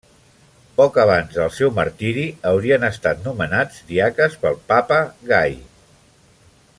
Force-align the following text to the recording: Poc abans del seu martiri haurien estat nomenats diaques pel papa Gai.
Poc 0.77 0.95
abans 1.03 1.35
del 1.39 1.51
seu 1.57 1.73
martiri 1.75 2.23
haurien 2.53 2.87
estat 2.89 3.21
nomenats 3.27 3.79
diaques 3.93 4.39
pel 4.47 4.61
papa 4.73 4.99
Gai. 5.35 5.55